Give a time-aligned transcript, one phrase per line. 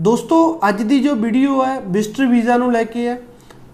[0.00, 0.36] ਦੋਸਤੋ,
[0.68, 3.18] ਅੱਜ ਦੀ ਜੋ ਵੀਡੀਓ ਹੈ ਵਿਜ਼ਟਰ ਵੀਜ਼ਾ ਨੂੰ ਲੈ ਕੇ ਹੈ।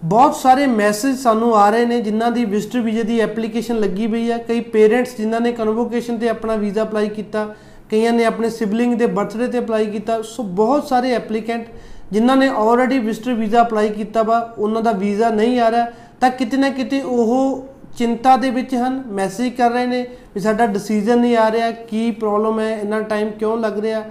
[0.03, 4.29] ਬਹੁਤ ਸਾਰੇ ਮੈਸੇਜ ਸਾਨੂੰ ਆ ਰਹੇ ਨੇ, ਜਿਨ੍ਹਾਂ ਦੀ ਵਿਜ਼ਟਰ ਵੀਜ਼ੇ ਦੀ ਐਪਲੀਕੇਸ਼ਨ ਲੱਗੀ ਪਈ
[4.31, 7.45] ਹੈ। ਕਈ ਪੇਰੈਂਟਸ ਜਿਨ੍ਹਾਂ ਨੇ ਕਨਵੋਕੇਸ਼ਨ ਤੇ ਆਪਣਾ ਵੀਜ਼ਾ ਅਪਲਾਈ ਕੀਤਾ,
[7.89, 11.65] ਕਈਆਂ ਨੇ ਆਪਣੇ ਸਿਬਲਿੰਗ ਦੇ ਬਰਥਡੇ ਤੇ ਅਪਲਾਈ ਕੀਤਾ। ਸੋ ਬਹੁਤ ਸਾਰੇ ਐਪਲੀਕੈਂਟ
[12.11, 15.87] ਜਿਨ੍ਹਾਂ ਨੇ ਆਲਰੇਡੀ ਵਿਜ਼ਟਰ ਵੀਜ਼ਾ ਅਪਲਾਈ ਕੀਤਾ ਵਾ, ਉਹਨਾਂ ਦਾ ਵੀਜ਼ਾ ਨਹੀਂ ਆ ਰਿਹਾ।
[16.19, 17.65] ਤਾਂ ਕਿਤੇ ਨਾ ਕਿਤੇ ਉਹ
[17.97, 20.05] ਚਿੰਤਾ ਦੇ ਵਿੱਚ ਹਨ ਮੈਸੇਜ ਕਰ ਰਹੇ ਨੇ
[20.35, 24.03] ਵੀ ਸਾਡਾ ਡਿਸੀਜਨ ਨਹੀਂ ਆ ਰਿਹਾ, ਕੀ ਪ੍ਰੋਬਲਮ ਹੈ, ਇੰਨਾ ਟਾਈਮ ਕਿਉਂ ਲੱਗ ਰਿਹਾ।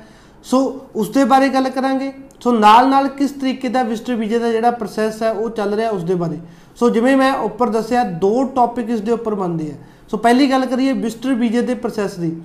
[0.51, 0.59] ਸੋ
[0.97, 4.71] ਉਸ ਦੇ ਬਾਰੇ ਗੱਲ ਕਰਾਂਗੇ। ਸੋ ਨਾਲ ਨਾਲ ਕਿਸ ਤਰੀਕੇ ਦਾ ਵਿਜ਼ਟਰ ਵੀਜ਼ੇ ਦਾ ਜਿਹੜਾ
[4.71, 6.39] ਪ੍ਰੋਸੈਸ ਹੈ ਉਹ ਚੱਲ ਰਿਹਾ ਉਸ ਦੇ ਬਾਰੇ।
[6.77, 9.75] ਸੋ ਜਿਵੇਂ ਮੈਂ ਉੱਪਰ ਦੱਸਿਆ ਦੋ ਟੌਪਿਕ ਇਸ ਦੇ ਉੱਪਰ ਬਣਦੇ ਆ।
[10.09, 12.37] ਸੋ ਪਹਿਲੀ ਗੱਲ ਕਰੀਏ ਵਿਜ਼ਟਰ ਵੀਜ਼ੇ ਦੇ ਪ੍ਰੋਸੈਸ ਦੀ।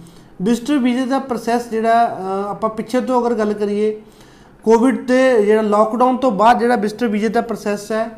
[0.41, 3.91] ਵਿਜ਼ਟਰ ਵੀਜ਼ੇ ਦਾ ਪ੍ਰੋਸੈਸ ਜਿਹੜਾ ਅ, ਆਪਾਂ ਪਿੱਛੇ ਤੋਂ ਅਗਰ ਗੱਲ ਕਰੀਏ
[4.65, 8.09] ਕੋਵਿਡ ਤੇ ਜਿਹੜਾ ਲਾਕਡਾਊਨ ਤੋਂ ਬਾਅਦ ਜਿਹੜਾ ਵਿਜ਼ਟਰ ਵੀਜ਼ੇ ਦਾ ਪ੍ਰੋਸੈਸ ਹੈ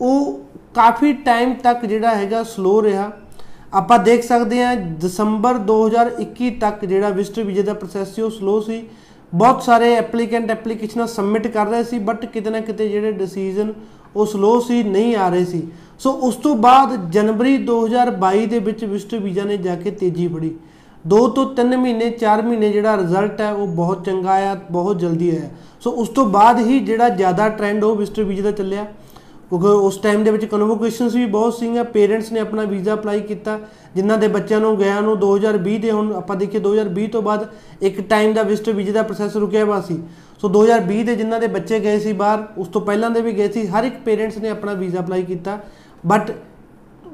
[0.00, 0.40] ਉਹ
[0.74, 3.10] ਕਾਫੀ ਟਾਈਮ ਤੱਕ ਜਿਹੜਾ ਹੈਗਾ ਸਲੋ ਰਿਹਾ।
[3.74, 8.60] ਆਪਾਂ ਦੇਖ ਸਕਦੇ ਹਾਂ ਦਸੰਬਰ 2021 ਤੱਕ ਜਿਹੜਾ ਵਿਜ਼ਟਰ ਵੀਜ਼ੇ ਦਾ ਪ੍ਰੋਸੈਸ ਸੀ ਉਹ ਸਲੋ
[8.60, 8.84] ਸੀ।
[9.32, 13.72] ਬਹੁਤ ਸਾਰੇ ਐਪਲੀਕੈਂਟ ਐਪਲੀਕੇਸ਼ਨਾਂ ਸਬਮਿਟ ਕਰ ਰਹੇ ਸੀ ਬਟ ਕਿਤੇ ਨਾ ਕਿਤੇ ਜਿਹੜੇ ਡਿਸੀਜਨ
[14.16, 15.62] ਉਹ ਸਲੋ ਸੀ, ਨਹੀਂ ਆ ਰਹੇ ਸੀ।
[15.98, 20.54] ਸੋ ਉਸ ਤੋਂ ਬਾਅਦ ਜਨਵਰੀ 2022 ਦੇ ਵਿੱਚ ਵਿਜ਼ਟਰ ਵੀਜ਼ਾ ਨੇ ਜਾ ਕੇ ਤੇਜ਼ੀ ਫੜੀ।
[21.04, 25.30] 2 ਤੋਂ 3 ਮਹੀਨੇ 4 ਮਹੀਨੇ ਜਿਹੜਾ ਰਿਜ਼ਲਟ ਹੈ, ਉਹ ਬਹੁਤ ਚੰਗਾ ਆਇਆ, ਬਹੁਤ ਜਲਦੀ
[25.30, 25.48] ਆਇਆ।
[25.80, 28.86] ਸੋ ਉਸ ਤੋਂ ਬਾਅਦ ਹੀ ਜਿਹੜਾ ਜ਼ਿਆਦਾ ਟ੍ਰੈਂਡ ਉਹ ਵਿਜ਼ਟਰ ਵੀਜ਼ਾ ਦਾ ਚੱਲਿਆ।
[29.50, 33.58] ਕਿਉਂਕਿ ਉਸ ਟਾਈਮ ਦੇ ਵਿੱਚ ਕਨਵੋਕੇਸ਼ਨਸ ਵੀ ਬਹੁਤ ਸੀਗੀਆਂ ਪੇਰੈਂਟਸ ਨੇ ਆਪਣਾ ਵੀਜ਼ਾ ਅਪਲਾਈ ਕੀਤਾ,
[33.94, 37.46] ਜਿਨ੍ਹਾਂ ਦੇ ਬੱਚਿਆਂ ਨੂੰ ਗਿਆ ਨੂੰ 2020 ਦੇ, ਹੁਣ ਆਪਾਂ ਦੇਖੀਏ 2020 ਤੋਂ ਬਾਅਦ
[37.82, 40.00] ਇੱਕ ਟਾਈਮ ਦਾ ਵਿਜ਼ਟਰ ਵੀਜ਼ੇ ਦਾ ਪ੍ਰੋਸੈਸ ਰੁਕਿਆ ਹੋਇਆ ਸੀ।
[40.40, 43.48] ਸੋ 2020 ਦੇ ਜਿਨ੍ਹਾਂ ਦੇ ਬੱਚੇ ਗਏ ਸੀ ਬਾਹਰ, ਉਸ ਤੋਂ ਪਹਿਲਾਂ ਦੇ ਵੀ ਗਏ
[43.48, 45.58] ਸੀ, ਹਰ ਇੱਕ ਪੇਰੈਂਟਸ ਨੇ ਆਪਣਾ ਵੀਜ਼ਾ ਅਪਲਾਈ ਕੀਤਾ।
[46.06, 46.30] ਬਟ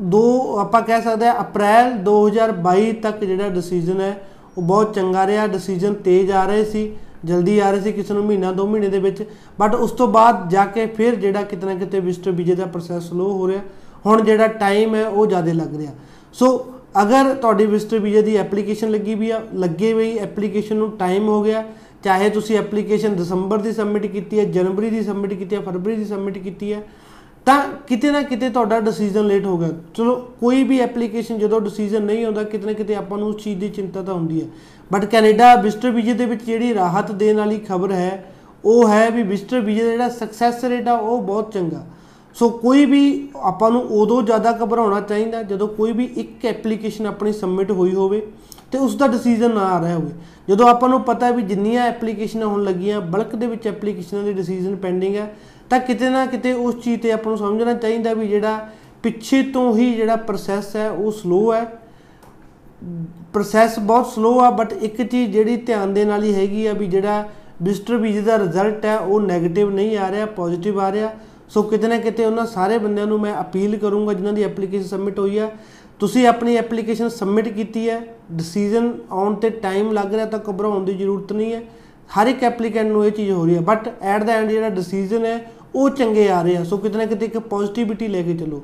[0.03, 5.47] ਦੋ ਆਪਾਂ ਕਹਿ ਸਕਦੇ ਆ ਅਪ੍ਰੈਲ 2022 ਤੱਕ ਜਿਹੜਾ ਡਿਸੀਜਨ ਹੈ, ਉਹ ਬਹੁਤ ਚੰਗਾ ਰਿਹਾ
[5.47, 6.91] ਡਿਸੀਜਨ ਤੇਜ਼ ਆ ਰਹੇ ਸੀ।
[7.25, 9.23] ਜਲਦੀ ਆ ਰਹੇ ਸੀ, ਕਿਸੇ ਨੂੰ ਮਹੀਨਾ, ਦੋ ਮਹੀਨੇ ਦੇ ਵਿੱਚ।
[9.61, 13.03] ਬਟ ਉਸ ਤੋਂ ਬਾਅਦ ਜਾ ਕੇ ਫਿਰ ਜਿਹੜਾ ਕਿਤੇ ਨਾ ਕਿਤੇ ਵਿਜ਼ਟਰ ਵੀਜ਼ੇ ਦਾ ਪ੍ਰੋਸੈਸ
[13.03, 13.61] ਸਲੋ ਹੋ ਰਿਹਾ।
[14.07, 15.93] ਹੁਣ ਜਿਹੜਾ ਟਾਈਮ ਹੈ, ਉਹ ਜ਼ਿਆਦਾ ਲੱਗ ਰਿਹਾ।
[16.33, 16.67] ਸੋ
[17.03, 21.43] ਅਗਰ ਤੁਹਾਡੀ ਵਿਜ਼ਟਰ ਵੀਜ਼ੇ ਦੀ ਐਪਲੀਕੇਸ਼ਨ ਲੱਗੀ ਵੀ ਆ, ਲੱਗੇ ਹੋਈ ਐਪਲੀਕੇਸ਼ਨ ਨੂੰ ਟਾਈਮ ਹੋ
[21.43, 21.65] ਗਿਆ,
[22.05, 26.05] ਚਾਹੇ ਤੁਸੀਂ ਐਪਲੀਕੇਸ਼ਨ ਦਸੰਬਰ ਦੀ ਸਬਮਿਟ ਕੀਤੀ ਹੈ ਜਨਵਰੀ ਦੀ ਸਬਮਿਟ ਕੀਤੀ ਹੈ ਫਰਵਰੀ ਦੀ
[26.05, 26.83] ਸਬਮਿਟ ਕੀਤੀ ਹੈ
[27.47, 32.03] ਤਾਂ ਕਿਤੇ ਨਾ ਕਿਤੇ ਤੁਹਾਡਾ ਡਿਸੀਜਨ ਲੇਟ ਹੋ ਗਿਆ। ਚਲੋ, ਕੋਈ ਵੀ ਐਪਲੀਕੇਸ਼ਨ ਜਦੋਂ ਡਿਸੀਜਨ
[32.03, 34.47] ਨਹੀਂ ਆਉਂਦਾ, ਕਿਤੇ ਨਾ ਕਿਤੇ ਆਪਾਂ ਨੂੰ ਉਸ ਚੀਜ਼ ਦੀ ਚਿੰਤਾ ਤਾਂ ਹੁੰਦੀ ਹੈ।
[34.93, 38.25] ਬਟ ਕੈਨੇਡਾ ਵਿਜ਼ਟਰ ਵੀਜ਼ੇ ਦੇ ਵਿੱਚ ਜਿਹੜੀ ਰਾਹਤ ਦੇਣ ਵਾਲੀ ਖਬਰ ਹੈ,
[38.65, 41.85] ਉਹ ਹੈ ਵੀ ਵਿਜ਼ਟਰ ਵੀਜ਼ੇ ਦਾ ਜਿਹੜਾ ਸਕਸੈਸ ਰੇਟ ਆ, ਉਹ ਬਹੁਤ ਚੰਗਾ।
[42.35, 47.33] ਸੋ ਕੋਈ ਵੀ ਆਪਾਂ ਨੂੰ ਉਦੋਂ ਜ਼ਿਆਦਾ ਘਬਰਾਉਣਾ ਚਾਹੀਦਾ, ਜਦੋਂ ਕੋਈ ਵੀ ਇੱਕ ਐਪਲੀਕੇਸ਼ਨ ਆਪਣੀ
[47.33, 48.27] ਸਬਮਿਟ ਹੋਈ ਹੋਵੇ
[48.73, 50.11] ਤੇ ਉਸ ਦਾ ਡਿਸੀਜਨ ਨਾ ਆ ਰਿਹਾ ਹੋਵੇ।
[50.49, 54.33] ਜਦੋਂ ਆਪਾਂ ਨੂੰ ਪਤਾ ਹੈ ਵੀ ਜਿੰਨੀਆਂ ਐਪਲੀਕੇਸ਼ਨਾਂ ਹੋਣ ਲੱਗੀਆਂ ਬਲਕ ਦੇ ਵਿੱਚ ਐਪਲੀਕੇਸ਼ਨਾਂ ਦੇ
[54.33, 55.35] ਡਿਸੀਜਨ ਪੈਂਡਿੰਗ ਹੈ
[55.75, 58.69] ਤਾਂ ਕਿਤੇ ਨਾ ਕਿਤੇ ਉਸ ਚੀਜ਼ ਤੇ ਆਪਾਂ ਨੂੰ ਸਮਝਣਾ ਚਾਹੀਦਾ ਵੀ ਜਿਹੜਾ
[59.03, 61.65] ਪਿੱਛੇ ਤੋਂ ਹੀ ਜਿਹੜਾ ਪ੍ਰੋਸੈਸ ਹੈ, ਉਹ ਸਲੋ ਹੈ।
[63.33, 67.29] ਪ੍ਰੋਸੈਸ ਬਹੁਤ ਸਲੋ ਆ ਬਟ ਇੱਕ ਚੀਜ਼ ਜਿਹੜੀ ਧਿਆਨ ਦੇਣ ਵਾਲੀ ਹੈਗੀ ਆ ਵੀ ਜਿਹੜਾ
[67.63, 71.11] ਵਿਜ਼ਟਰ ਵੀਜ਼ੇ ਦਾ ਰਿਜ਼ਲਟ ਹੈ, ਉਹ 네ਗੇਟਿਵ ਨਹੀਂ ਆ ਰਿਹਾ ਪੋਜ਼ਿਟਿਵ ਆ ਰਿਹਾ।
[71.49, 75.19] ਸੋ ਕਿਤੇ ਨਾ ਕਿਤੇ ਉਹਨਾਂ ਸਾਰੇ ਬੰਦਿਆਂ ਨੂੰ ਮੈਂ ਅਪੀਲ ਕਰੂੰਗਾ ਜਿਨ੍ਹਾਂ ਦੀ ਐਪਲੀਕੇਸ਼ਨ ਸਬਮਿਟ
[75.19, 75.51] ਹੋਈ ਆ।
[76.01, 78.01] ਤੁਸੀਂ ਆਪਣੀ ਐਪਲੀਕੇਸ਼ਨ ਸਬਮਿਟ ਕੀਤੀ ਹੈ
[78.33, 81.63] ਡਿਸੀਜਨ ਆਉਣ ਤੇ ਟਾਈਮ ਲੱਗ ਰਿਹਾ ਤਾਂ ਘਬਰਾਉਣ ਦੀ ਜ਼ਰੂਰਤ ਨਹੀਂ ਹੈ।
[82.17, 85.25] ਹਰ ਇੱਕ ਐਪਲੀਕੈਂਟ ਨੂੰ ਇਹ ਚੀਜ਼ ਹੋ ਰਹੀ ਹੈ ਬਟ ਐਟ ਦਾ ਐਂਡ ਜਿਹੜਾ ਡਿਸੀਜਨ
[85.25, 85.39] ਹੈ
[85.75, 88.63] ਉਹ ਚੰਗੇ ਆ ਰਹੇ ਆ। ਸੋ ਕਿਤੇ ਨਾ ਕਿਤੇ ਇੱਕ ਪੋਜ਼ਿਟਿਵਿਟੀ ਲੈ ਕੇ ਚੱਲੋ।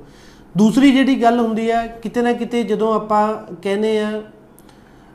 [0.57, 3.23] ਦੂਸਰੀ ਜਿਹੜੀ ਗੱਲ ਹੁੰਦੀ ਹੈ ਕਿਤੇ ਨਾ ਕਿਤੇ ਜਦੋਂ ਆਪਾਂ
[3.63, 4.23] ਕਹਿੰਦੇ ਆ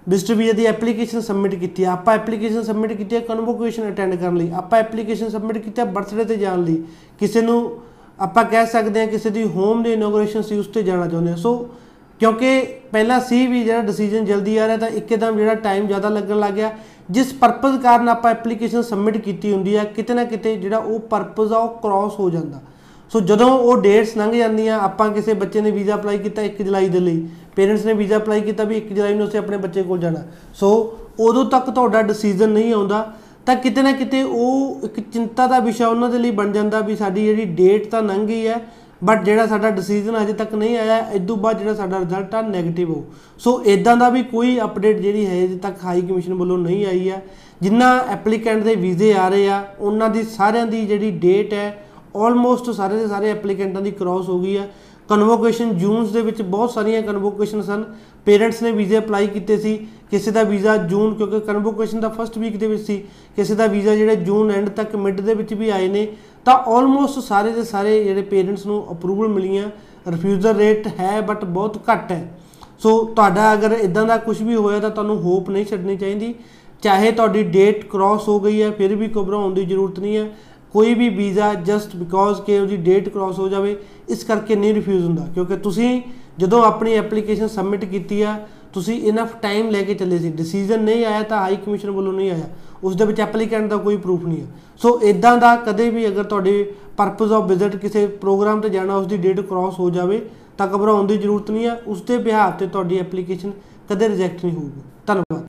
[0.08, 4.36] ਵਿਜ਼ਟਰ ਵੀਜ਼ਾ ਦੀ ਐਪਲੀਕੇਸ਼ਨ ਸਬਮਿਟ ਕੀਤੀ ਆ, ਆਪਾਂ ਐਪਲੀਕੇਸ਼ਨ ਸਬਮਿਟ ਕੀਤੀ ਹੈ ਕਨਵੋਕੇਸ਼ਨ ਅਟੈਂਡ ਕਰਨ
[4.38, 6.82] ਲਈ, ਆਪਾਂ ਐਪਲੀਕੇਸ਼ਨ ਸਬਮਿਟ ਕੀਤੀ ਹੈ ਬਰਥਡੇ ਤੇ ਜਾਣ ਲਈ,
[7.20, 7.78] ਕਿਸੇ ਨੂੰ
[8.20, 11.36] ਆਪਾਂ ਕਹਿ ਸਕਦੇ ਹਾਂ ਕਿਸੇ ਦੀ ਹੋਮ ਦੀ ਇਨੋਗ੍ਰੇਸ਼ਨ ਸੀ ਉਸ ਤੇ ਜਾਣਾ ਚਾਹੁੰਦੇ ਆ।
[11.36, 11.70] ਸੋ
[12.20, 12.60] ਕਿਉਂਕਿ
[12.92, 16.54] ਪਹਿਲਾਂ ਸੀ ਵੀ ਜਿਹੜਾ ਡਿਸੀਜਨ ਜਲਦੀ ਆ ਰਿਹਾ ਤਾਂ ਇੱਕਦਮ ਜਿਹੜਾ ਟਾਈਮ ਜ਼ਿਆਦਾ ਲੱਗਣ ਲੱਗ
[16.54, 16.72] ਗਿਆ।
[17.12, 21.52] ਜਿਸ ਪਰਪਸ ਕਾਰਨ ਆਪਾਂ ਐਪਲੀਕੇਸ਼ਨ ਸਬਮਿਟ ਕੀਤੀ ਹੁੰਦੀ ਆ, ਕਿਤੇ ਨਾ ਕਿਤੇ ਜਿਹੜਾ ਉਹ ਪਰਪਸ
[21.52, 22.60] ਆ, ਉਹ ਕ੍ਰਾਸ ਹੋ ਜਾਂਦਾ।
[23.12, 26.90] ਸੋ ਜਦੋਂ ਉਹ ਡੇਟਸ ਲੰਘ ਜਾਂਦੀਆਂ, ਆਪਾਂ ਕਿਸੇ ਬੱਚੇ ਨੇ ਵੀਜ਼ਾ ਅਪਲਾਈ ਕੀਤਾ 1 ਜੁਲਾਈ
[26.90, 30.00] ਦੇ ਲਈ ਪੇਰੈਂਟਸ ਨੇ ਵੀਜ਼ਾ ਅਪਲਾਈ ਕੀਤਾ ਵੀ 1 ਜੁਲਾਈ ਨੂੰ ਅਸੀਂ ਆਪਣੇ ਬੱਚੇ ਕੋਲ
[30.00, 30.72] ਜਾਣਾ। ਸੋ
[31.20, 33.06] ਉਦੋਂ ਤੱਕ ਤੁਹਾਡਾ ਡਿਸੀਜਨ ਨਹੀਂ ਆਉਂਦਾ,
[33.46, 36.96] ਤਾਂ ਕਿਤੇ ਨਾ ਕਿਤੇ ਉਹ ਇੱਕ ਚਿੰਤਾ ਦਾ ਵਿਸ਼ਾ ਉਹਨਾਂ ਦੇ ਲਈ ਬਣ ਜਾਂਦਾ ਵੀ
[36.96, 38.60] ਸਾਡੀ ਜਿਹੜੀ ਡੇਟ ਤਾਂ ਲੰਘ ਗਈ ਹੈ
[39.04, 42.90] ਬਟ ਜਿਹੜਾ ਸਾਡਾ ਡਿਸੀਜਨ ਅਜੇ ਤੱਕ ਨਹੀਂ ਆਇਆ ਇਦੋਂ ਬਾਅਦ ਜਿਹੜਾ ਸਾਡਾ ਰਿਜ਼ਲਟ ਆ 네ਗੇਟਿਵ
[42.90, 43.04] ਹੋ।
[43.40, 47.10] ਸੋ ਇਦਾਂ ਦਾ ਵੀ ਕੋਈ ਅਪਡੇਟ ਜਿਹੜੀ ਹੈ, ਅਜੇ ਤੱਕ ਹਾਈ ਕਮਿਸ਼ਨ ਵੱਲੋਂ ਨਹੀਂ ਆਈ
[47.10, 47.20] ਆ
[47.62, 51.85] ਜਿੰਨਾ ਐਪਲੀਕੈਂਟ ਦੇ ਵੀਜ਼ੇ ਆ ਰਹੇ ਆ, ਉਹਨਾਂ ਦੀ ਸਾਰਿਆਂ ਦੀ ਜਿਹੜੀ ਡੇਟ ਹੈ
[52.16, 54.68] ਆਲਮੋਸਟ ਸਾਰੇ ਦੇ ਸਾਰੇ ਐਪਲੀਕੈਂਟਾਂ ਦੀ ਕ੍ਰਾਸ ਹੋ ਗਈ ਆ।
[55.10, 57.84] ਕਨਵੋਕੇਸ਼ਨ ਜੂਨਸ ਦੇ ਵਿੱਚ ਬਹੁਤ ਸਾਰੀਆਂ ਕਨਵੋਕੇਸ਼ਨ ਸਨ।
[58.26, 62.58] ਪੇਰੈਂਟਸ ਨੇ ਵੀਜ਼ੇ ਅਪਲਾਈ ਕੀਤੇ ਸੀ। ਕਿਸੇ ਦਾ ਵੀਜ਼ਾ ਜੂਨ ਕਿਉਂਕਿ ਕਨਵੋਕੇਸ਼ਨ ਦਾ ਫਸਟ ਵੀਕ
[62.58, 63.04] ਦੇ ਵਿੱਚ ਸੀ,
[63.36, 66.08] ਕਿਸੇ ਦਾ ਵੀਜ਼ਾ ਜਿਹੜੇ ਜੂਨ ਐਂਡ ਤੱਕ ਮਿਡ ਦੇ ਵਿੱਚ ਵੀ ਆਏ ਨੇ,
[66.46, 69.70] ਤਾਂ ਆਲਮੋਸਟ ਸਾਰੇ ਦੇ ਸਾਰੇ ਜਿਹੜੇ ਪੇਰੈਂਟਸ ਨੂੰ ਅਪਰੂਵਲ ਮਿਲੀਆਂ।
[70.08, 72.40] ਰਿਫਿਊਜ਼ਲ ਰੇਟ ਹੈ ਬਟ ਬਹੁਤ ਘੱਟ ਹੈ।
[72.80, 76.36] ਸੋ ਤੁਹਾਡਾ ਅਗਰ ਇਦਾਂ ਦਾ ਕੁਝ ਵੀ ਹੋਇਆ ਤਾਂ ਤੁਹਾਨੂੰ ਹੋਪ ਨਹੀਂ ਛੱਡਣੀ ਚਾਹੀਦੀ।
[76.82, 80.30] ਚਾਹੇ ਤੁਹਾਡੀ ਡੇਟ ਕ੍ਰਾਸ ਹੋ ਗਈ ਹੈ, ਫਿਰ ਵੀ ਘਬਰਾਉਣ ਦੀ ਜ਼ਰੂਰਤ ਨਹੀਂ ਹੈ।
[80.76, 83.76] ਕੋਈ ਵੀ ਵੀਜ਼ਾ ਜਸਟ ਬਿਕੋਜ਼ ਕਿ ਉਹਦੀ ਡੇਟ ਕ੍ਰਾਸ ਹੋ ਜਾਵੇ,
[84.10, 86.02] ਇਸ ਕਰਕੇ ਨਹੀਂ ਰਿਫਿਊਜ਼ ਹੁੰਦਾ। ਕਿਉਂਕਿ ਤੁਸੀਂ
[86.38, 88.36] ਜਦੋਂ ਆਪਣੀ ਐਪਲੀਕੇਸ਼ਨ ਸਬਮਿਟ ਕੀਤੀ ਆ,
[88.74, 92.32] ਤੁਸੀਂ ਇਨਫ ਟਾਈਮ ਲੈ ਕੇ ਚੱਲੇ ਸੀ। ਡਿਸੀਜਨ ਨਹੀਂ ਆਇਆ ਤਾਂ ਹਾਈ ਕਮਿਸ਼ਨ ਵੱਲੋਂ ਨਹੀਂ
[92.32, 92.50] ਆਇਆ।
[92.84, 94.48] ਉਸ ਦੇ ਵਿੱਚ ਐਪਲੀਕੈਂਟ ਦਾ ਕੋਈ ਪ੍ਰੂਫ ਨਹੀਂ ਹੈ
[94.82, 99.08] ਸੋ ਇਦਾਂ ਦਾ ਕਦੇ ਵੀ ਅਗਰ ਤੁਹਾਡੇ ਪਰਪਸ ਆਫ ਵਿਜ਼ਿਟ ਕਿਸੇ ਪ੍ਰੋਗਰਾਮ ਤੇ ਜਾਣਾ ਉਸ
[99.08, 100.22] ਦੀ ਡੇਟ ਕ੍ਰਾਸ ਹੋ ਜਾਵੇ,
[100.58, 103.52] ਤਾਂ ਘਬਰਾਉਣ ਦੀ ਜ਼ਰੂਰਤ ਨਹੀਂ ਹੈ ਉਸ ਦੇ ਬਿਹਾਰ ਤੇ ਤੁਹਾਡੀ ਐਪਲੀਕੇਸ਼ਨ
[103.90, 105.46] ਕਦੇ ਰਿਜੈਕਟ ਨਹੀਂ ਹੋਊਗੀ। ਧੰਨਵਾਦ।